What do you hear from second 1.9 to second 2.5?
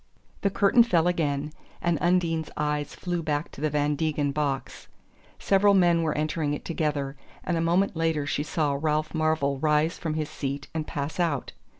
Undine's